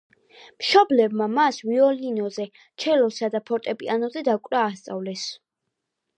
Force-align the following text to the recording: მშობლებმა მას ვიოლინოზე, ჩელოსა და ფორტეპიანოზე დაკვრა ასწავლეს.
მშობლებმა 0.61 1.27
მას 1.33 1.59
ვიოლინოზე, 1.67 2.47
ჩელოსა 2.85 3.31
და 3.37 3.43
ფორტეპიანოზე 3.51 4.27
დაკვრა 4.31 4.65
ასწავლეს. 4.73 5.29